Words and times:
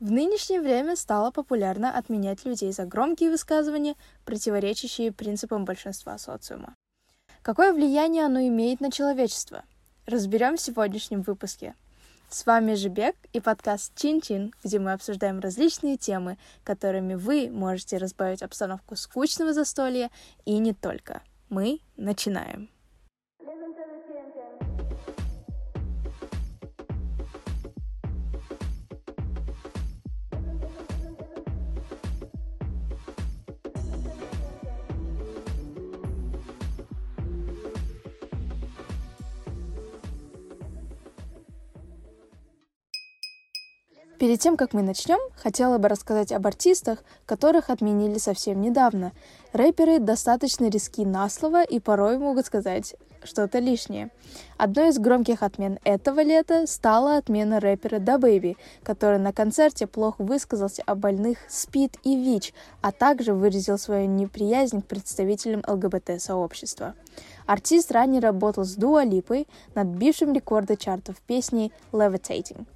В 0.00 0.12
нынешнее 0.12 0.60
время 0.60 0.94
стало 0.94 1.32
популярно 1.32 1.90
отменять 1.90 2.44
людей 2.44 2.70
за 2.70 2.84
громкие 2.84 3.30
высказывания, 3.30 3.96
противоречащие 4.24 5.10
принципам 5.10 5.64
большинства 5.64 6.16
социума. 6.18 6.76
Какое 7.42 7.72
влияние 7.72 8.24
оно 8.24 8.40
имеет 8.46 8.80
на 8.80 8.92
человечество? 8.92 9.64
Разберем 10.06 10.56
в 10.56 10.60
сегодняшнем 10.60 11.22
выпуске. 11.22 11.74
С 12.30 12.46
вами 12.46 12.74
Жибек 12.74 13.16
и 13.32 13.40
подкаст 13.40 13.92
Чин-Чин, 13.96 14.52
где 14.62 14.78
мы 14.78 14.92
обсуждаем 14.92 15.40
различные 15.40 15.96
темы, 15.96 16.38
которыми 16.62 17.14
вы 17.14 17.50
можете 17.50 17.96
разбавить 17.96 18.42
обстановку 18.42 18.94
скучного 18.94 19.52
застолья 19.52 20.10
и 20.44 20.58
не 20.58 20.74
только. 20.74 21.22
Мы 21.48 21.80
начинаем. 21.96 22.70
Перед 44.18 44.40
тем, 44.40 44.56
как 44.56 44.72
мы 44.72 44.82
начнем, 44.82 45.20
хотела 45.36 45.78
бы 45.78 45.86
рассказать 45.86 46.32
об 46.32 46.44
артистах, 46.44 47.04
которых 47.24 47.70
отменили 47.70 48.18
совсем 48.18 48.60
недавно. 48.60 49.12
Рэперы 49.52 50.00
достаточно 50.00 50.68
риски 50.68 51.02
на 51.02 51.28
слово 51.28 51.62
и 51.62 51.78
порой 51.78 52.18
могут 52.18 52.46
сказать 52.46 52.96
что-то 53.22 53.60
лишнее. 53.60 54.10
Одной 54.56 54.88
из 54.88 54.98
громких 54.98 55.44
отмен 55.44 55.78
этого 55.84 56.20
лета 56.22 56.66
стала 56.66 57.16
отмена 57.16 57.60
рэпера 57.60 58.00
DaBaby, 58.00 58.56
который 58.82 59.20
на 59.20 59.32
концерте 59.32 59.86
плохо 59.86 60.22
высказался 60.22 60.82
о 60.84 60.96
больных 60.96 61.38
СПИД 61.48 61.98
и 62.02 62.16
ВИЧ, 62.16 62.54
а 62.80 62.90
также 62.90 63.34
выразил 63.34 63.78
свою 63.78 64.08
неприязнь 64.08 64.82
к 64.82 64.86
представителям 64.86 65.62
ЛГБТ-сообщества. 65.66 66.94
Артист 67.46 67.92
ранее 67.92 68.20
работал 68.20 68.64
с 68.64 68.74
Дуа 68.74 69.04
Липой 69.04 69.46
над 69.76 69.86
бившим 69.86 70.32
рекордом 70.32 70.76
чартов 70.76 71.20
песни 71.20 71.72
«Levitating». 71.92 72.66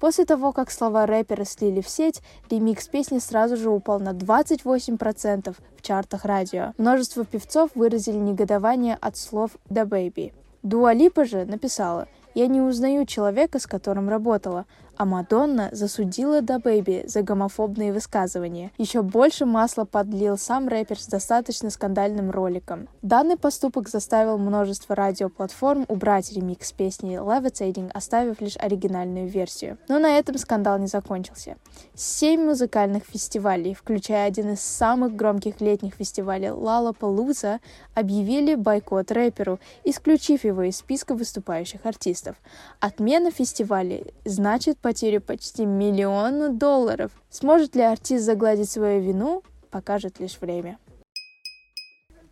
После 0.00 0.24
того, 0.24 0.52
как 0.52 0.70
слова 0.70 1.06
рэпера 1.06 1.44
слили 1.44 1.80
в 1.80 1.88
сеть, 1.88 2.22
ремикс 2.50 2.88
песни 2.88 3.18
сразу 3.18 3.56
же 3.56 3.70
упал 3.70 4.00
на 4.00 4.10
28% 4.10 5.54
в 5.76 5.82
чартах 5.82 6.24
радио. 6.24 6.72
Множество 6.78 7.24
певцов 7.24 7.70
выразили 7.74 8.16
негодование 8.16 8.96
от 9.00 9.16
слов 9.16 9.52
«The 9.70 9.86
Baby». 9.86 10.32
Дуа 10.62 10.94
Липа 10.94 11.24
же 11.24 11.44
написала 11.44 12.08
«Я 12.34 12.46
не 12.46 12.60
узнаю 12.60 13.06
человека, 13.06 13.58
с 13.58 13.66
которым 13.66 14.08
работала 14.08 14.66
а 14.96 15.04
Мадонна 15.04 15.68
засудила 15.72 16.40
Да 16.40 16.58
Бэйби 16.58 17.04
за 17.06 17.22
гомофобные 17.22 17.92
высказывания. 17.92 18.70
Еще 18.78 19.02
больше 19.02 19.46
масла 19.46 19.84
подлил 19.84 20.38
сам 20.38 20.68
рэпер 20.68 20.98
с 20.98 21.06
достаточно 21.06 21.70
скандальным 21.70 22.30
роликом. 22.30 22.88
Данный 23.02 23.36
поступок 23.36 23.88
заставил 23.88 24.38
множество 24.38 24.94
радиоплатформ 24.94 25.84
убрать 25.88 26.32
ремикс 26.32 26.72
песни 26.72 27.18
Levitating, 27.18 27.90
оставив 27.92 28.40
лишь 28.40 28.56
оригинальную 28.56 29.28
версию. 29.28 29.78
Но 29.88 29.98
на 29.98 30.18
этом 30.18 30.38
скандал 30.38 30.78
не 30.78 30.86
закончился. 30.86 31.56
Семь 31.94 32.44
музыкальных 32.44 33.04
фестивалей, 33.04 33.74
включая 33.74 34.26
один 34.26 34.52
из 34.52 34.60
самых 34.60 35.16
громких 35.16 35.60
летних 35.60 35.94
фестивалей 35.94 36.48
Lollapalooza, 36.48 37.60
объявили 37.94 38.54
бойкот 38.54 39.10
рэперу, 39.10 39.58
исключив 39.84 40.44
его 40.44 40.62
из 40.62 40.76
списка 40.76 41.14
выступающих 41.14 41.84
артистов. 41.84 42.36
Отмена 42.80 43.30
фестиваля 43.30 44.02
значит 44.24 44.78
потерю 44.84 45.22
почти 45.22 45.64
миллиона 45.64 46.50
долларов. 46.50 47.10
Сможет 47.30 47.74
ли 47.74 47.80
артист 47.80 48.22
загладить 48.26 48.68
свою 48.68 49.00
вину, 49.00 49.42
покажет 49.70 50.20
лишь 50.20 50.38
время. 50.38 50.78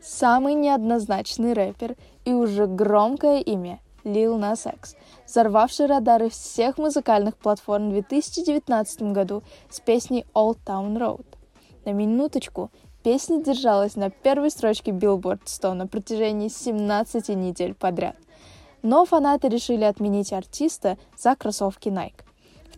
Самый 0.02 0.52
неоднозначный 0.52 1.54
рэпер 1.54 1.96
и 2.26 2.34
уже 2.34 2.66
громкое 2.66 3.40
имя 3.40 3.80
Lil 4.04 4.38
Nas 4.38 4.70
X, 4.70 4.96
взорвавший 5.26 5.86
радары 5.86 6.28
всех 6.28 6.76
музыкальных 6.76 7.38
платформ 7.38 7.88
в 7.88 7.92
2019 7.92 9.14
году 9.14 9.42
с 9.70 9.80
песней 9.80 10.26
Old 10.34 10.58
Town 10.66 10.98
Road. 10.98 11.24
На 11.86 11.92
минуточку, 11.92 12.70
песня 13.02 13.42
держалась 13.42 13.96
на 13.96 14.10
первой 14.10 14.50
строчке 14.50 14.90
Billboard 14.90 15.40
100 15.46 15.72
на 15.72 15.86
протяжении 15.86 16.48
17 16.48 17.30
недель 17.30 17.72
подряд. 17.72 18.16
Но 18.82 19.06
фанаты 19.06 19.48
решили 19.48 19.84
отменить 19.84 20.34
артиста 20.34 20.98
за 21.16 21.34
кроссовки 21.34 21.88
Nike 21.88 22.24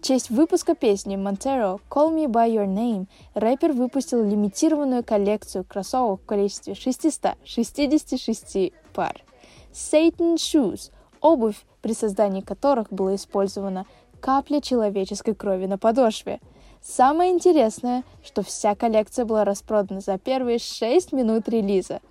честь 0.05 0.29
выпуска 0.29 0.75
песни 0.75 1.17
Montero 1.17 1.81
«Call 1.89 2.15
Me 2.15 2.27
By 2.27 2.51
Your 2.51 2.67
Name» 2.67 3.07
рэпер 3.33 3.73
выпустил 3.73 4.23
лимитированную 4.23 5.03
коллекцию 5.03 5.65
кроссовок 5.65 6.21
в 6.21 6.27
количестве 6.27 6.75
666 6.75 8.75
пар. 8.93 9.25
Satan 9.73 10.35
Shoes– 10.35 10.93
обувь, 11.23 11.65
при 11.81 11.95
создании 11.95 12.43
которых 12.43 12.93
было 12.93 13.15
использовано 13.15 13.87
капля 14.21 14.61
человеческой 14.61 15.35
крови 15.35 15.65
на 15.65 15.79
подошве. 15.79 16.39
Самое 16.83 17.33
интересное, 17.33 18.05
что 18.23 18.43
вся 18.43 18.75
коллекция 18.75 19.25
была 19.25 19.47
распродана 19.47 20.03
за 20.03 20.19
первые 20.19 20.59
6 20.59 21.13
минут 21.13 21.49
релиза. 21.49 22.03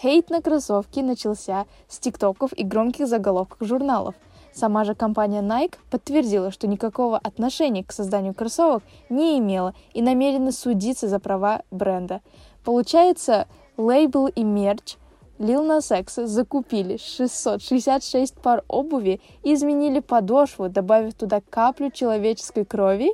Хейт 0.00 0.30
на 0.30 0.40
кроссовки 0.40 1.00
начался 1.00 1.66
с 1.88 1.98
тиктоков 1.98 2.54
и 2.54 2.64
громких 2.64 3.06
заголовков 3.06 3.68
журналов– 3.68 4.14
Сама 4.52 4.84
же 4.84 4.94
компания 4.94 5.40
Nike 5.40 5.76
подтвердила, 5.90 6.50
что 6.50 6.66
никакого 6.66 7.18
отношения 7.18 7.84
к 7.84 7.92
созданию 7.92 8.34
кроссовок 8.34 8.82
не 9.08 9.38
имела 9.38 9.74
и 9.94 10.02
намерена 10.02 10.52
судиться 10.52 11.08
за 11.08 11.18
права 11.18 11.62
бренда. 11.70 12.20
Получается, 12.64 13.46
лейбл 13.76 14.26
и 14.26 14.44
мерч 14.44 14.96
Lil 15.38 15.66
Nas 15.66 15.98
X 15.98 16.26
закупили 16.26 16.98
666 16.98 18.34
пар 18.36 18.62
обуви 18.68 19.20
и 19.42 19.54
изменили 19.54 19.98
подошву, 19.98 20.68
добавив 20.68 21.14
туда 21.14 21.40
каплю 21.50 21.90
человеческой 21.90 22.64
крови? 22.64 23.12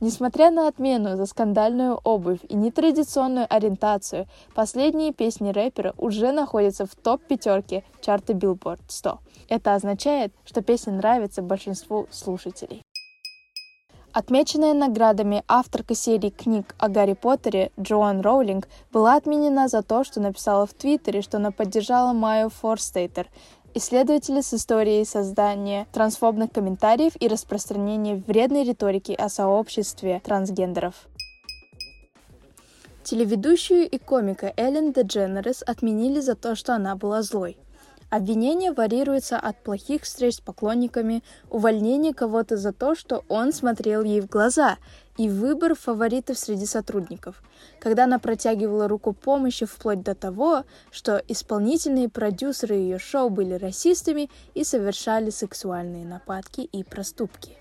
Несмотря 0.00 0.50
на 0.50 0.66
отмену 0.66 1.16
за 1.16 1.26
скандальную 1.26 2.00
обувь 2.02 2.40
и 2.48 2.56
нетрадиционную 2.56 3.46
ориентацию, 3.48 4.26
последние 4.54 5.12
песни 5.12 5.50
рэпера 5.50 5.94
уже 5.98 6.32
находятся 6.32 6.84
в 6.84 6.96
топ-пятерке 6.96 7.84
чарта 8.00 8.32
Billboard 8.32 8.80
100. 8.88 9.18
Это 9.48 9.74
означает, 9.74 10.32
что 10.44 10.62
песня 10.62 10.92
нравится 10.92 11.42
большинству 11.42 12.06
слушателей. 12.10 12.82
Отмеченная 14.12 14.74
наградами 14.74 15.44
авторка 15.46 15.94
серии 15.94 16.30
книг 16.30 16.74
о 16.78 16.88
Гарри 16.88 17.12
Поттере 17.12 17.70
Джоан 17.78 18.20
Роулинг 18.20 18.68
была 18.90 19.16
отменена 19.16 19.68
за 19.68 19.82
то, 19.82 20.02
что 20.02 20.20
написала 20.20 20.66
в 20.66 20.74
Твиттере, 20.74 21.22
что 21.22 21.36
она 21.36 21.50
поддержала 21.50 22.12
Майю 22.12 22.48
Форстейтер, 22.48 23.28
исследователи 23.74 24.40
с 24.40 24.54
историей 24.54 25.04
создания 25.04 25.86
трансфобных 25.92 26.50
комментариев 26.50 27.12
и 27.20 27.28
распространения 27.28 28.16
вредной 28.16 28.64
риторики 28.64 29.12
о 29.12 29.28
сообществе 29.28 30.20
трансгендеров. 30.24 31.06
Телеведущую 33.04 33.88
и 33.88 33.98
комика 33.98 34.52
Эллен 34.56 34.92
Дедженерес 34.92 35.62
отменили 35.62 36.20
за 36.20 36.34
то, 36.34 36.54
что 36.56 36.74
она 36.74 36.96
была 36.96 37.22
злой. 37.22 37.56
Обвинение 38.10 38.72
варьируется 38.72 39.38
от 39.38 39.62
плохих 39.62 40.02
встреч 40.02 40.36
с 40.36 40.40
поклонниками, 40.40 41.22
увольнения 41.50 42.14
кого-то 42.14 42.56
за 42.56 42.72
то, 42.72 42.94
что 42.94 43.22
он 43.28 43.52
смотрел 43.52 44.02
ей 44.02 44.22
в 44.22 44.28
глаза, 44.28 44.78
и 45.18 45.28
выбор 45.28 45.74
фаворитов 45.74 46.38
среди 46.38 46.64
сотрудников, 46.64 47.42
когда 47.80 48.04
она 48.04 48.18
протягивала 48.18 48.88
руку 48.88 49.12
помощи 49.12 49.66
вплоть 49.66 50.02
до 50.02 50.14
того, 50.14 50.64
что 50.90 51.22
исполнительные 51.28 52.08
продюсеры 52.08 52.76
ее 52.76 52.98
шоу 52.98 53.28
были 53.28 53.54
расистами 53.54 54.30
и 54.54 54.64
совершали 54.64 55.28
сексуальные 55.28 56.06
нападки 56.06 56.62
и 56.62 56.84
проступки 56.84 57.58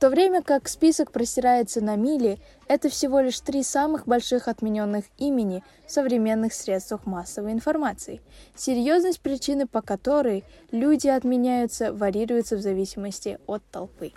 то 0.00 0.08
время 0.08 0.42
как 0.42 0.66
список 0.66 1.12
простирается 1.12 1.82
на 1.82 1.94
мили, 1.94 2.38
это 2.68 2.88
всего 2.88 3.20
лишь 3.20 3.38
три 3.40 3.62
самых 3.62 4.08
больших 4.08 4.48
отмененных 4.48 5.04
имени 5.18 5.62
в 5.86 5.92
современных 5.92 6.54
средствах 6.54 7.04
массовой 7.04 7.52
информации. 7.52 8.22
Серьезность 8.56 9.20
причины, 9.20 9.66
по 9.66 9.82
которой 9.82 10.42
люди 10.72 11.08
отменяются, 11.08 11.92
варьируется 11.92 12.56
в 12.56 12.62
зависимости 12.62 13.38
от 13.46 13.62
толпы. 13.70 14.12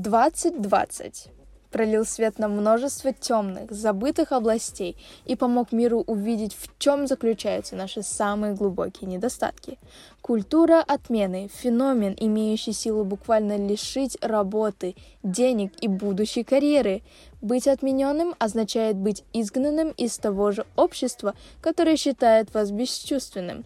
Двадцать 0.00 0.62
двадцать. 0.62 1.26
пролил 1.70 2.04
свет 2.04 2.38
на 2.38 2.48
множество 2.48 3.12
темных, 3.12 3.70
забытых 3.72 4.32
областей 4.32 4.96
и 5.26 5.36
помог 5.36 5.72
миру 5.72 6.04
увидеть, 6.06 6.54
в 6.54 6.78
чем 6.78 7.06
заключаются 7.06 7.76
наши 7.76 8.02
самые 8.02 8.54
глубокие 8.54 9.08
недостатки. 9.08 9.76
Культура 10.20 10.84
отмены– 10.86 11.50
феномен, 11.52 12.14
имеющий 12.18 12.72
силу 12.72 13.04
буквально 13.04 13.56
лишить 13.56 14.16
работы, 14.20 14.94
денег 15.22 15.72
и 15.80 15.88
будущей 15.88 16.44
карьеры. 16.44 17.02
Быть 17.40 17.68
отмененным 17.68 18.34
означает 18.38 18.96
быть 18.96 19.24
изгнанным 19.32 19.90
из 19.90 20.16
того 20.18 20.52
же 20.52 20.64
общества, 20.76 21.34
которое 21.60 21.96
считает 21.96 22.52
вас 22.54 22.70
бесчувственным. 22.70 23.64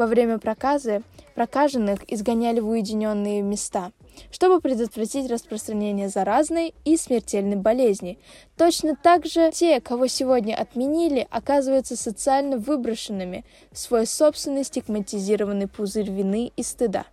Во 0.00 0.06
время 0.06 0.38
проказы 0.38 1.02
прокаженных 1.34 2.10
изгоняли 2.10 2.60
в 2.60 2.68
уединенные 2.70 3.42
места– 3.42 3.92
чтобы 4.32 4.60
предотвратить 4.60 5.30
распространение 5.30 6.08
заразной 6.08 6.74
и 6.86 6.96
смертельной 6.96 7.56
болезни. 7.56 8.18
Точно 8.56 8.96
так 8.96 9.26
же 9.26 9.50
те, 9.52 9.78
кого 9.80 10.06
сегодня 10.06 10.54
отменили, 10.54 11.28
оказываются 11.30 11.96
социально 11.96 12.56
выброшенными 12.56 13.44
в 13.72 13.78
свой 13.78 14.06
собственный 14.06 14.64
стигматизированный 14.64 15.68
пузырь 15.68 16.10
вины 16.10 16.50
и 16.56 16.62
стыда. 16.62 17.04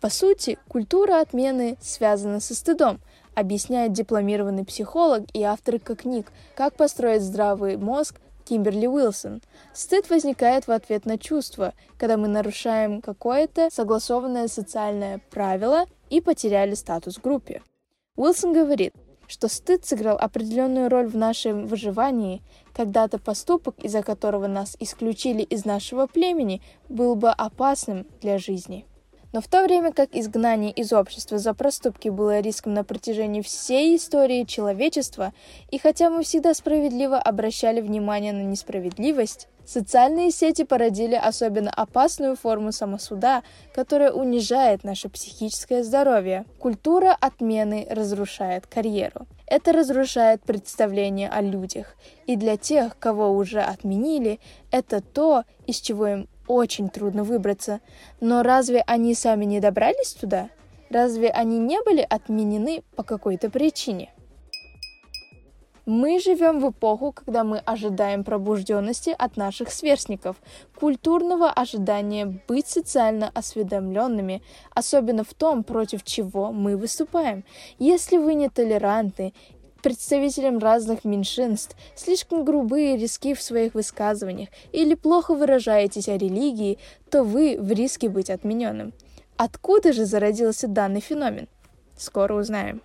По 0.00 0.08
сути, 0.08 0.58
культура 0.68 1.20
отмены 1.20 1.76
связана 1.80 2.38
со 2.38 2.54
стыдом, 2.54 3.00
объясняет 3.34 3.92
дипломированный 3.92 4.64
психолог 4.64 5.24
и 5.32 5.42
авторка 5.42 5.96
книг 5.96 6.32
«Как 6.54 6.74
построить 6.76 7.22
здравый 7.22 7.76
мозг» 7.76 8.20
Кимберли 8.48 8.86
Уилсон. 8.86 9.42
Стыд 9.74 10.08
возникает 10.08 10.66
в 10.66 10.70
ответ 10.70 11.04
на 11.04 11.18
чувство, 11.18 11.74
когда 11.98 12.16
мы 12.16 12.28
нарушаем 12.28 13.02
какое-то 13.02 13.68
согласованное 13.70 14.48
социальное 14.48 15.20
правило 15.30 15.84
и 16.08 16.22
потеряли 16.22 16.74
статус 16.74 17.16
в 17.16 17.20
группе. 17.20 17.62
Уилсон 18.16 18.54
говорит, 18.54 18.94
что 19.26 19.48
стыд 19.48 19.84
сыграл 19.84 20.16
определенную 20.16 20.88
роль 20.88 21.08
в 21.08 21.16
нашем 21.16 21.66
выживании, 21.66 22.40
когда-то 22.72 23.18
поступок, 23.18 23.74
из-за 23.80 24.02
которого 24.02 24.46
нас 24.46 24.76
исключили 24.80 25.42
из 25.42 25.66
нашего 25.66 26.06
племени, 26.06 26.62
был 26.88 27.16
бы 27.16 27.28
опасным 27.28 28.06
для 28.22 28.38
жизни. 28.38 28.86
Но 29.32 29.40
в 29.40 29.48
то 29.48 29.62
время 29.62 29.92
как 29.92 30.14
изгнание 30.14 30.70
из 30.70 30.92
общества 30.92 31.38
за 31.38 31.52
проступки 31.52 32.08
было 32.08 32.40
риском 32.40 32.74
на 32.74 32.84
протяжении 32.84 33.42
всей 33.42 33.96
истории 33.96 34.44
человечества, 34.44 35.32
и 35.70 35.78
хотя 35.78 36.08
мы 36.08 36.22
всегда 36.22 36.54
справедливо 36.54 37.18
обращали 37.18 37.80
внимание 37.80 38.32
на 38.32 38.42
несправедливость, 38.42 39.48
социальные 39.66 40.30
сети 40.30 40.64
породили 40.64 41.14
особенно 41.14 41.70
опасную 41.70 42.36
форму 42.36 42.72
самосуда, 42.72 43.42
которая 43.74 44.12
унижает 44.12 44.82
наше 44.82 45.10
психическое 45.10 45.84
здоровье. 45.84 46.46
Культура 46.58 47.16
отмены 47.20 47.86
разрушает 47.90 48.66
карьеру. 48.66 49.26
Это 49.46 49.72
разрушает 49.72 50.42
представление 50.42 51.28
о 51.28 51.40
людях. 51.42 51.96
И 52.26 52.36
для 52.36 52.56
тех, 52.56 52.98
кого 52.98 53.30
уже 53.30 53.60
отменили, 53.60 54.40
это 54.70 55.00
то, 55.00 55.44
из 55.66 55.80
чего 55.80 56.06
им 56.06 56.28
очень 56.48 56.88
трудно 56.88 57.22
выбраться. 57.22 57.80
Но 58.20 58.42
разве 58.42 58.82
они 58.86 59.14
сами 59.14 59.44
не 59.44 59.60
добрались 59.60 60.14
туда? 60.14 60.48
Разве 60.90 61.28
они 61.28 61.58
не 61.58 61.80
были 61.82 62.04
отменены 62.08 62.82
по 62.96 63.02
какой-то 63.02 63.50
причине? 63.50 64.10
Мы 65.90 66.20
живем 66.20 66.60
в 66.60 66.68
эпоху, 66.68 67.12
когда 67.12 67.44
мы 67.44 67.60
ожидаем 67.60 68.22
пробужденности 68.22 69.14
от 69.18 69.38
наших 69.38 69.72
сверстников, 69.72 70.36
культурного 70.78 71.50
ожидания 71.50 72.42
быть 72.46 72.66
социально 72.66 73.30
осведомленными, 73.32 74.42
особенно 74.74 75.24
в 75.24 75.32
том, 75.32 75.64
против 75.64 76.04
чего 76.04 76.52
мы 76.52 76.76
выступаем. 76.76 77.42
Если 77.78 78.18
вы 78.18 78.34
не 78.34 78.50
толерантны 78.50 79.32
представителям 79.82 80.58
разных 80.58 81.04
меньшинств, 81.04 81.76
слишком 81.94 82.44
грубые 82.44 82.94
и 82.94 82.98
риски 82.98 83.34
в 83.34 83.42
своих 83.42 83.74
высказываниях 83.74 84.48
или 84.72 84.94
плохо 84.94 85.34
выражаетесь 85.34 86.08
о 86.08 86.16
религии, 86.16 86.78
то 87.10 87.22
вы 87.22 87.56
в 87.58 87.70
риске 87.72 88.08
быть 88.08 88.30
отмененным. 88.30 88.92
Откуда 89.36 89.92
же 89.92 90.04
зародился 90.04 90.68
данный 90.68 91.00
феномен? 91.00 91.48
Скоро 91.96 92.34
узнаем. 92.34 92.82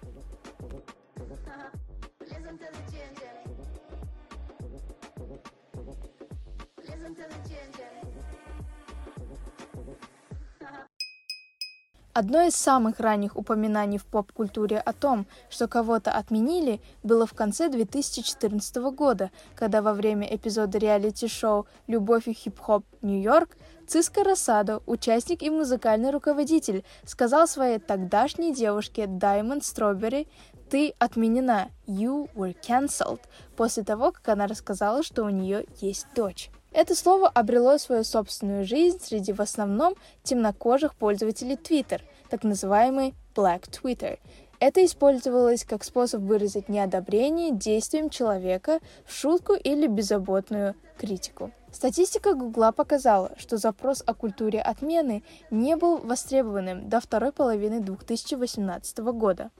Одно 12.15 12.44
из 12.44 12.54
самых 12.54 13.00
ранних 13.00 13.36
упоминаний 13.36 13.98
в 13.98 14.06
поп-культуре 14.06 14.77
о 14.77 14.94
том, 14.94 15.25
что 15.50 15.68
кого-то 15.68 16.12
отменили, 16.12 16.80
было 17.01 17.25
в 17.25 17.33
конце 17.33 17.69
2014 17.69 18.75
года, 18.95 19.31
когда 19.56 19.81
во 19.81 19.94
время 19.94 20.27
эпизода 20.27 20.77
реалити-шоу 20.77 21.65
«Любовь 21.88 22.27
и 22.27 22.33
хип-хоп 22.33 22.86
Нью-Йорк» 23.01 23.57
Циска 23.88 24.24
Рассадо, 24.24 24.83
участник 24.86 25.42
и 25.42 25.50
музыкальный 25.50 26.12
руководитель, 26.12 26.86
сказал 27.04 27.48
своей 27.48 27.80
тогдашней 27.80 28.54
девушке 28.54 29.07
Даймонд 29.07 29.66
Стробери 29.66 30.27
«Ты 30.69 30.94
отменена, 31.00 31.69
you 31.88 32.30
were 32.36 32.56
cancelled», 32.62 33.21
после 33.57 33.83
того, 33.83 34.12
как 34.12 34.30
она 34.30 34.45
рассказала, 34.45 35.01
что 35.01 35.24
у 35.24 35.30
нее 35.30 35.66
есть 35.81 36.06
дочь. 36.16 36.51
Это 36.73 36.95
слово 36.95 37.29
обрело 37.29 37.77
свою 37.77 38.03
собственную 38.03 38.65
жизнь 38.65 38.99
среди 38.99 39.31
в 39.31 39.39
основном 39.39 39.93
темнокожих 40.23 40.95
пользователей 40.95 41.55
Twitter, 41.55 42.01
так 42.29 42.43
называемый 42.43 43.13
Black 43.35 43.69
Twitter. 43.69 44.17
Это 44.59 44.83
использовалось 44.83 45.65
как 45.65 45.83
способ 45.83 46.21
выразить 46.21 46.69
неодобрение 46.69 47.51
действиям 47.51 48.09
человека 48.09 48.79
в 49.05 49.13
шутку 49.13 49.53
или 49.53 49.85
беззаботную 49.85 50.73
критику. 50.97 51.51
Статистика 51.71 52.33
Гугла 52.33 52.71
показала, 52.71 53.31
что 53.37 53.57
запрос 53.57 54.03
о 54.05 54.13
культуре 54.13 54.61
отмены 54.61 55.23
не 55.51 55.75
был 55.75 55.97
востребованным 55.97 56.87
до 56.87 56.99
второй 56.99 57.31
половины 57.31 57.81
2018 57.81 58.99
года. 58.99 59.51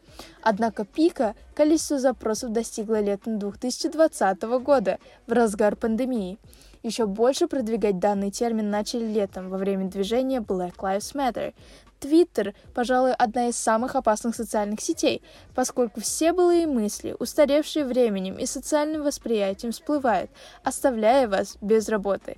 Однако 0.42 0.86
пика 0.86 1.36
количества 1.54 2.00
запросов 2.00 2.52
достигло 2.52 3.02
летом 3.02 3.40
2020 3.40 4.42
года, 4.64 5.00
в 5.28 5.32
разгар 5.32 5.76
пандемии. 5.76 6.40
Еще 6.84 7.06
больше 7.06 7.48
продвигать 7.48 8.00
данный 8.00 8.30
термин 8.30 8.70
начали 8.70 9.06
летом 9.06 9.50
во 9.50 9.58
время 9.58 9.90
движения 9.90 10.42
Black 10.42 10.76
Lives 10.76 11.16
Matter. 11.16 11.54
Твиттер, 12.02 12.54
пожалуй, 12.74 13.14
одна 13.14 13.48
из 13.48 13.56
самых 13.56 13.96
опасных 13.96 14.36
социальных 14.36 14.82
сетей, 14.82 15.22
поскольку 15.56 16.02
все 16.02 16.34
былые 16.34 16.68
мысли, 16.68 17.16
устаревшие 17.18 17.86
временем 17.86 18.38
и 18.38 18.46
социальным 18.46 19.04
восприятием, 19.04 19.72
всплывают, 19.72 20.30
оставляя 20.64 21.30
вас 21.30 21.58
без 21.62 21.88
работы. 21.88 22.36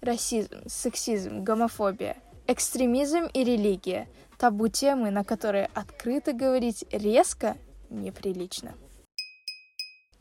Расизм, 0.00 0.56
сексизм, 0.66 1.44
гомофобия, 1.44 2.16
экстремизм 2.48 3.26
и 3.32 3.44
религия– 3.44 4.08
табу 4.38 4.68
темы, 4.68 5.10
на 5.10 5.22
которые 5.24 5.70
открыто 5.72 6.32
говорить 6.32 6.84
резко 6.90 7.56
неприлично. 7.90 8.74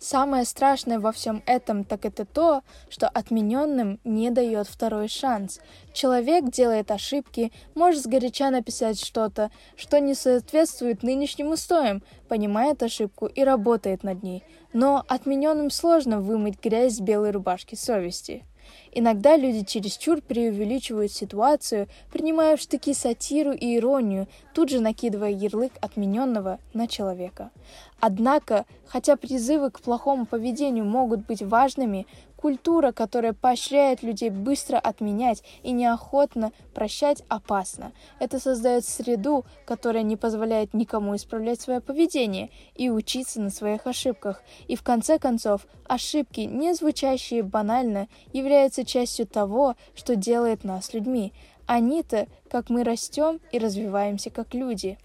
Самое 0.04 0.44
страшное 0.44 1.00
во 1.00 1.14
всем 1.14 1.42
этом 1.46 1.86
так 1.86 2.04
это 2.04 2.26
то, 2.26 2.62
что 2.90 3.08
отмененным 3.08 4.02
не 4.04 4.32
дает 4.32 4.68
второй 4.68 5.08
шанс. 5.08 5.62
Человек 5.94 6.50
делает 6.52 6.92
ошибки, 6.92 7.54
может 7.74 8.04
сгоряча 8.04 8.50
написать 8.50 9.00
что-то, 9.00 9.50
что 9.78 10.02
не 10.02 10.14
соответствует 10.14 11.04
нынешним 11.04 11.52
устоям, 11.52 12.04
понимает 12.28 12.84
ошибку 12.84 13.28
и 13.28 13.46
работает 13.46 14.04
над 14.04 14.24
ней. 14.24 14.44
Но 14.74 15.06
отмененным 15.08 15.72
сложно 15.72 16.20
вымыть 16.20 16.62
грязь 16.62 16.96
с 16.96 17.00
белой 17.00 17.32
рубашки 17.32 17.76
совести. 17.76 18.44
Иногда 18.92 19.36
люди 19.38 19.64
чересчур 19.64 20.22
преувеличивают 20.22 21.12
ситуацию, 21.12 21.88
принимая 22.12 22.58
в 22.58 22.62
штыки 22.62 22.94
сатиру 22.94 23.52
и 23.52 23.78
иронию, 23.78 24.28
тут 24.54 24.70
же 24.70 24.80
накидывая 24.80 25.32
ярлык 25.32 25.74
отмененного 25.82 26.60
на 26.74 26.88
человека. 26.88 27.52
Однако, 28.00 28.66
хотя 28.86 29.16
призывы 29.16 29.72
к 29.72 29.82
плохому 29.82 30.26
поведению 30.26 30.86
могут 30.86 31.26
быть 31.26 31.42
важными, 31.42 32.06
Культура, 32.44 32.92
которая 32.92 33.32
поощряет 33.32 34.04
людей 34.04 34.30
быстро 34.30 34.78
отменять 34.78 35.42
и 35.64 35.72
неохотно 35.72 36.52
прощать, 36.74 37.24
опасна. 37.30 37.94
Это 38.20 38.38
создает 38.38 38.84
среду, 38.84 39.46
которая 39.66 40.04
не 40.04 40.18
позволяет 40.18 40.74
никому 40.74 41.16
исправлять 41.16 41.62
свое 41.62 41.80
поведение 41.80 42.50
и 42.76 42.90
учиться 42.90 43.40
на 43.40 43.50
своих 43.50 43.88
ошибках. 43.88 44.44
И 44.68 44.76
в 44.76 44.84
конце 44.84 45.20
концов, 45.20 45.66
ошибки, 45.88 46.42
не 46.42 46.74
звучащие 46.74 47.44
банально, 47.44 48.10
являются 48.34 48.84
частью 48.84 49.26
того, 49.26 49.78
что 49.96 50.18
делает 50.18 50.66
нас 50.66 50.94
людьми. 50.94 51.32
Они-то, 51.66 52.28
как 52.50 52.70
мы 52.70 52.84
растем 52.84 53.40
и 53.54 53.58
развиваемся 53.58 54.32
как 54.32 54.54
люди. 54.54 54.98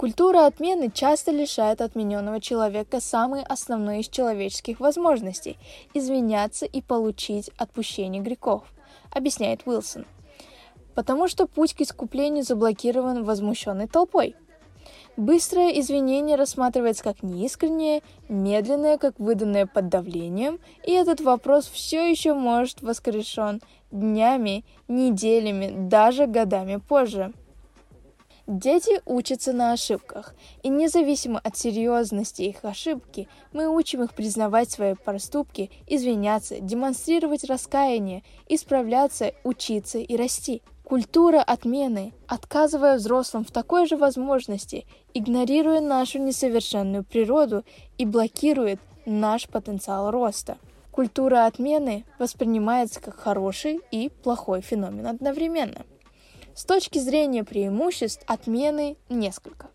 Культура 0.00 0.46
отмены 0.46 0.90
часто 0.90 1.30
лишает 1.30 1.82
отмененного 1.82 2.40
человека 2.40 3.02
самой 3.02 3.42
основной 3.42 4.00
из 4.00 4.08
человеческих 4.08 4.80
возможностей– 4.80 5.58
извиняться 5.92 6.64
и 6.64 6.80
получить 6.80 7.50
отпущение 7.58 8.22
грехов, 8.22 8.62
объясняет 9.10 9.60
Уилсон. 9.66 10.06
Потому 10.94 11.28
что 11.28 11.46
путь 11.46 11.74
к 11.74 11.82
искуплению 11.82 12.44
заблокирован 12.44 13.24
возмущенной 13.24 13.88
толпой. 13.88 14.34
Быстрое 15.18 15.78
извинение 15.78 16.36
рассматривается 16.36 17.04
как 17.04 17.22
неискреннее, 17.22 18.00
медленное, 18.30 18.96
как 18.96 19.18
выданное 19.18 19.66
под 19.66 19.90
давлением, 19.90 20.60
и 20.82 20.92
этот 20.92 21.20
вопрос 21.20 21.66
все 21.66 22.10
еще 22.10 22.32
может 22.32 22.80
воскрешен 22.80 23.60
днями, 23.90 24.64
неделями, 24.88 25.74
даже 25.90 26.26
годами 26.26 26.76
позже. 26.76 27.34
Дети 28.52 29.00
учатся 29.06 29.52
на 29.52 29.70
ошибках, 29.70 30.34
и 30.64 30.70
независимо 30.70 31.38
от 31.38 31.56
серьезности 31.56 32.42
их 32.42 32.64
ошибки, 32.64 33.28
мы 33.52 33.68
учим 33.68 34.02
их 34.02 34.12
признавать 34.12 34.68
свои 34.68 34.94
проступки, 34.94 35.70
извиняться, 35.86 36.58
демонстрировать 36.58 37.44
раскаяние, 37.44 38.24
исправляться, 38.48 39.34
учиться 39.44 39.98
и 39.98 40.16
расти. 40.16 40.62
Культура 40.82 41.40
отмены, 41.40 42.12
отказывая 42.26 42.96
взрослым 42.96 43.44
в 43.44 43.52
такой 43.52 43.86
же 43.86 43.96
возможности, 43.96 44.84
игнорируя 45.14 45.80
нашу 45.80 46.18
несовершенную 46.18 47.04
природу 47.04 47.64
и 47.98 48.04
блокирует 48.04 48.80
наш 49.06 49.46
потенциал 49.48 50.10
роста. 50.10 50.58
Культура 50.90 51.46
отмены 51.46 52.04
воспринимается 52.18 53.00
как 53.00 53.14
хороший 53.14 53.78
и 53.92 54.08
плохой 54.08 54.60
феномен 54.60 55.06
одновременно. 55.06 55.84
С 56.60 56.64
точки 56.64 56.98
зрения 56.98 57.42
преимуществ 57.42 58.22
отмены 58.26 58.98
несколько. 59.08 59.70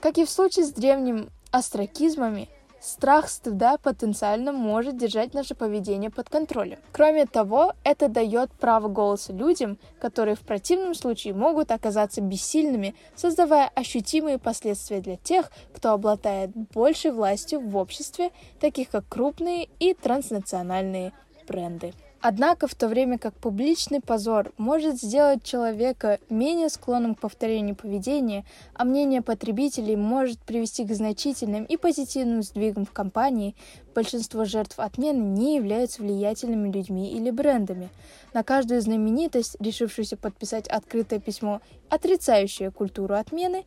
Как 0.00 0.18
и 0.18 0.24
в 0.24 0.30
случае 0.30 0.66
с 0.66 0.70
древними 0.70 1.26
астракизмами, 1.50 2.48
страх 2.80 3.28
стыда 3.28 3.76
потенциально 3.76 4.52
может 4.52 4.96
держать 4.96 5.34
наше 5.34 5.56
поведение 5.56 6.10
под 6.10 6.28
контролем. 6.28 6.78
Кроме 6.92 7.26
того, 7.26 7.72
это 7.82 8.08
дает 8.08 8.52
право 8.52 8.86
голоса 8.86 9.32
людям, 9.32 9.78
которые 10.00 10.36
в 10.36 10.42
противном 10.42 10.94
случае 10.94 11.34
могут 11.34 11.72
оказаться 11.72 12.20
бессильными, 12.20 12.94
создавая 13.16 13.68
ощутимые 13.74 14.38
последствия 14.38 15.00
для 15.00 15.16
тех, 15.16 15.50
кто 15.74 15.90
обладает 15.90 16.52
большей 16.72 17.10
властью 17.10 17.58
в 17.58 17.76
обществе, 17.76 18.30
таких 18.60 18.90
как 18.90 19.08
крупные 19.08 19.68
и 19.80 19.92
транснациональные 19.92 21.12
бренды. 21.48 21.94
Однако, 22.20 22.66
в 22.66 22.74
то 22.74 22.88
время 22.88 23.16
как 23.16 23.34
публичный 23.34 24.00
позор 24.00 24.52
может 24.58 25.00
сделать 25.00 25.44
человека 25.44 26.18
менее 26.28 26.68
склонным 26.68 27.14
к 27.14 27.20
повторению 27.20 27.76
поведения, 27.76 28.44
а 28.74 28.84
мнение 28.84 29.22
потребителей 29.22 29.94
может 29.94 30.40
привести 30.40 30.84
к 30.84 30.92
значительным 30.92 31.64
и 31.64 31.76
позитивным 31.76 32.42
сдвигам 32.42 32.86
в 32.86 32.90
компании, 32.90 33.54
большинство 33.94 34.44
жертв 34.44 34.80
отмены 34.80 35.18
не 35.18 35.56
являются 35.56 36.02
влиятельными 36.02 36.72
людьми 36.72 37.12
или 37.12 37.30
брендами. 37.30 37.88
На 38.34 38.42
каждую 38.42 38.80
знаменитость, 38.80 39.56
решившуюся 39.60 40.16
подписать 40.16 40.66
открытое 40.66 41.20
письмо, 41.20 41.60
отрицающее 41.88 42.72
культуру 42.72 43.14
отмены, 43.14 43.64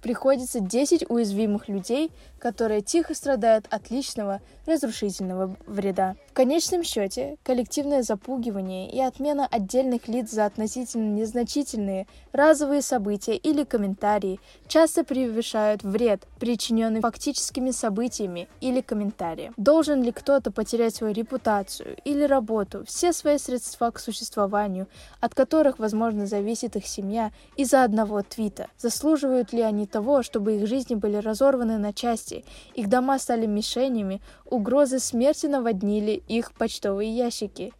приходится 0.00 0.60
10 0.60 1.10
уязвимых 1.10 1.68
людей, 1.68 2.10
которые 2.38 2.82
тихо 2.82 3.14
страдают 3.14 3.66
от 3.70 3.90
личного 3.90 4.40
разрушительного 4.66 5.56
вреда. 5.66 6.16
В 6.30 6.32
конечном 6.32 6.84
счете, 6.84 7.36
коллективное 7.42 8.02
запугивание 8.02 8.90
и 8.90 9.00
отмена 9.00 9.46
отдельных 9.46 10.06
лиц 10.08 10.30
за 10.30 10.46
относительно 10.46 11.14
незначительные 11.14 12.06
разовые 12.32 12.82
события 12.82 13.36
или 13.36 13.64
комментарии 13.64 14.38
часто 14.68 15.02
превышают 15.04 15.82
вред, 15.82 16.26
причиненный 16.38 17.00
фактическими 17.00 17.72
событиями 17.72 18.48
или 18.60 18.80
комментарием. 18.80 19.54
Должен 19.56 20.02
ли 20.02 20.12
кто-то 20.12 20.52
потерять 20.52 20.94
свою 20.94 21.12
репутацию 21.12 21.96
или 22.04 22.22
работу, 22.22 22.84
все 22.86 23.12
свои 23.12 23.38
средства 23.38 23.90
к 23.90 23.98
существованию, 23.98 24.86
от 25.20 25.34
которых, 25.34 25.78
возможно, 25.78 26.26
зависит 26.26 26.76
их 26.76 26.86
семья, 26.86 27.32
из-за 27.56 27.82
одного 27.82 28.22
твита? 28.22 28.68
Заслуживают 28.78 29.52
ли 29.52 29.62
они 29.62 29.86
того, 29.88 30.22
чтобы 30.22 30.56
их 30.56 30.66
жизни 30.66 30.94
были 30.94 31.16
разорваны 31.16 31.78
на 31.78 31.92
части, 31.92 32.44
их 32.74 32.88
дома 32.88 33.18
стали 33.18 33.46
мишенями, 33.46 34.20
угрозы 34.44 34.98
смерти 34.98 35.46
наводнили 35.46 36.22
их 36.28 36.52
почтовые 36.52 37.10
ящики. 37.10 37.72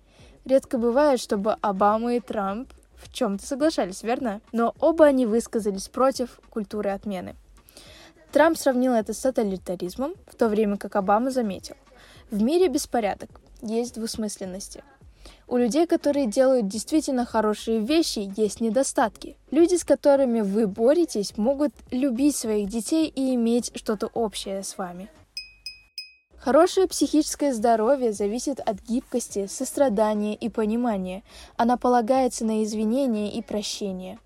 Редко 0.45 0.79
бывает, 0.79 1.21
чтобы 1.21 1.57
Обама 1.61 2.15
и 2.15 2.21
Трамп 2.21 2.73
в 2.97 3.13
чем-то 3.13 3.47
соглашались, 3.47 4.03
верно? 4.03 4.41
Но 4.53 4.75
оба 4.81 5.07
они 5.07 5.27
высказались 5.27 5.89
против 5.89 6.41
культуры 6.51 6.91
отмены. 6.91 7.37
Трамп 8.33 8.59
сравнил 8.59 8.93
это 8.93 9.15
с 9.15 9.21
тоталитаризмом, 9.21 10.15
в 10.27 10.35
то 10.35 10.49
время 10.49 10.77
как 10.77 10.97
Обама 10.97 11.31
заметил. 11.31 11.77
В 12.31 12.43
мире 12.43 12.69
беспорядок, 12.69 13.31
есть 13.63 13.95
двусмысленности. 13.95 14.83
У 15.47 15.57
людей, 15.57 15.87
которые 15.87 16.27
делают 16.27 16.69
действительно 16.69 17.25
хорошие 17.25 17.81
вещи, 17.81 18.31
есть 18.37 18.61
недостатки. 18.61 19.37
Люди, 19.51 19.77
с 19.77 19.85
которыми 19.85 20.41
вы 20.41 20.67
боретесь, 20.67 21.37
могут 21.39 21.73
любить 21.91 22.37
своих 22.37 22.69
детей 22.69 23.07
и 23.07 23.35
иметь 23.35 23.73
что-то 23.75 24.09
общее 24.09 24.63
с 24.63 24.77
вами. 24.77 25.09
Хорошее 26.39 26.87
психическое 26.87 27.53
здоровье 27.53 28.13
зависит 28.13 28.61
от 28.61 28.81
гибкости, 28.83 29.47
сострадания 29.47 30.35
и 30.35 30.49
понимания. 30.49 31.23
Она 31.57 31.77
полагается 31.77 32.45
на 32.45 32.63
извинения 32.63 33.33
и 33.33 33.43
прощение. 33.43 34.19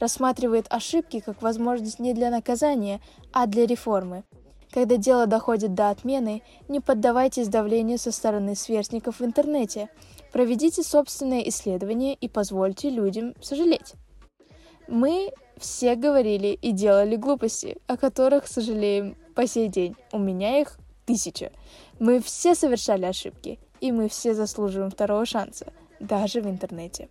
Рассматривает 0.00 0.66
ошибки 0.70 1.20
как 1.20 1.42
возможность 1.42 1.98
не 1.98 2.14
для 2.14 2.30
наказания, 2.30 3.00
а 3.32 3.46
для 3.46 3.66
реформы. 3.66 4.24
Когда 4.70 4.96
дело 4.96 5.26
доходит 5.26 5.74
до 5.74 5.90
отмены, 5.90 6.42
не 6.68 6.80
поддавайтесь 6.80 7.48
давлению 7.48 7.98
со 7.98 8.12
стороны 8.12 8.54
сверстников 8.54 9.20
в 9.20 9.24
интернете. 9.24 9.88
Проведите 10.32 10.82
собственное 10.82 11.40
исследование 11.42 12.14
и 12.14 12.28
позвольте 12.28 12.90
людям 12.90 13.34
сожалеть. 13.40 13.94
Мы 14.86 15.32
все 15.56 15.94
говорили 15.96 16.48
и 16.48 16.72
делали 16.72 17.16
глупости, 17.16 17.78
о 17.86 17.96
которых 17.96 18.46
сожалеем 18.46 19.16
по 19.34 19.46
сей 19.46 19.68
день. 19.68 19.96
У 20.12 20.18
меня 20.18 20.60
их 20.60 20.78
тысяча. 21.06 21.52
Мы 21.98 22.20
все 22.20 22.54
совершали 22.54 23.04
ошибки, 23.04 23.58
и 23.80 23.92
мы 23.92 24.08
все 24.08 24.34
заслуживаем 24.34 24.90
второго 24.90 25.26
шанса, 25.26 25.72
даже 26.00 26.40
в 26.40 26.46
интернете. 26.46 27.08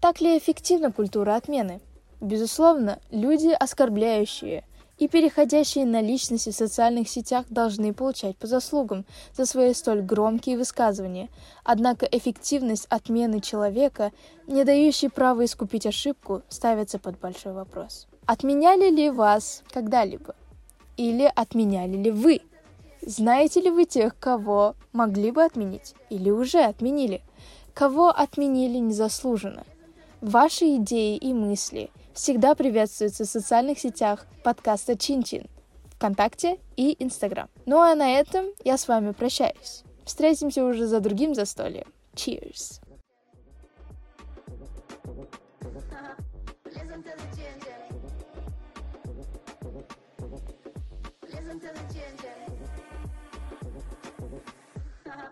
Так 0.00 0.20
ли 0.20 0.36
эффективна 0.36 0.92
культура 0.92 1.34
отмены? 1.34 1.80
Безусловно, 2.20 3.00
люди, 3.10 3.48
оскорбляющие 3.48 4.64
и 4.98 5.08
переходящие 5.08 5.86
на 5.86 6.00
личности 6.00 6.50
в 6.50 6.54
социальных 6.54 7.08
сетях 7.08 7.46
должны 7.50 7.92
получать 7.92 8.36
по 8.36 8.46
заслугам 8.46 9.04
за 9.32 9.46
свои 9.46 9.74
столь 9.74 10.02
громкие 10.02 10.56
высказывания. 10.56 11.28
Однако 11.64 12.06
эффективность 12.06 12.86
отмены 12.88 13.40
человека, 13.40 14.12
не 14.46 14.64
дающей 14.64 15.10
права 15.10 15.44
искупить 15.44 15.86
ошибку, 15.86 16.42
ставится 16.48 16.98
под 16.98 17.18
большой 17.18 17.52
вопрос. 17.52 18.06
Отменяли 18.26 18.90
ли 18.90 19.10
вас 19.10 19.62
когда-либо? 19.70 20.34
Или 20.96 21.30
отменяли 21.34 21.96
ли 21.96 22.10
вы 22.10 22.40
знаете 23.06 23.60
ли 23.60 23.70
вы 23.70 23.84
тех, 23.84 24.18
кого 24.18 24.76
могли 24.94 25.30
бы 25.30 25.44
отменить 25.44 25.94
или 26.08 26.30
уже 26.30 26.60
отменили? 26.60 27.20
Кого 27.74 28.08
отменили 28.08 28.78
незаслуженно? 28.78 29.64
Ваши 30.24 30.76
идеи 30.76 31.18
и 31.18 31.34
мысли 31.34 31.90
всегда 32.14 32.54
приветствуются 32.54 33.24
в 33.24 33.28
социальных 33.28 33.78
сетях 33.78 34.26
подкаста 34.42 34.96
Чин-Чин, 34.96 35.50
ВКонтакте 35.96 36.58
и 36.78 36.96
Инстаграм. 36.98 37.50
Ну 37.66 37.78
а 37.78 37.94
на 37.94 38.10
этом 38.10 38.46
я 38.64 38.78
с 38.78 38.88
вами 38.88 39.12
прощаюсь. 39.12 39.82
Встретимся 40.06 40.64
уже 40.64 40.86
за 40.86 41.00
другим 41.00 41.34
застольем. 41.34 41.92
Cheers! 42.14 42.80
To 51.44 51.60
the 51.60 52.43